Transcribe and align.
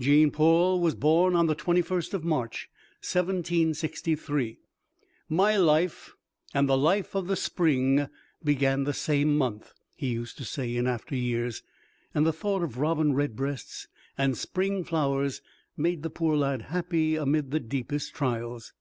Jean 0.00 0.32
Paul 0.32 0.80
was 0.80 0.96
born 0.96 1.36
on 1.36 1.46
the 1.46 1.54
21st 1.54 2.12
of 2.12 2.24
March, 2.24 2.68
1763: 3.04 4.58
"My 5.28 5.56
life 5.56 6.12
and 6.52 6.68
the 6.68 6.76
life 6.76 7.14
of 7.14 7.28
the 7.28 7.36
spring 7.36 8.08
began 8.42 8.82
the 8.82 8.92
same 8.92 9.38
month," 9.38 9.74
he 9.94 10.08
used 10.08 10.36
to 10.38 10.44
say 10.44 10.74
in 10.74 10.88
after 10.88 11.14
years, 11.14 11.62
and 12.12 12.26
the 12.26 12.32
thought 12.32 12.64
of 12.64 12.78
robin 12.78 13.14
red 13.14 13.36
breasts 13.36 13.86
and 14.18 14.36
spring 14.36 14.82
flowers 14.82 15.40
made 15.76 16.02
the 16.02 16.10
poor 16.10 16.34
lad 16.36 16.62
happy 16.62 17.14
amid 17.14 17.52
the 17.52 17.60
deepest 17.60 18.12
trials. 18.12 18.72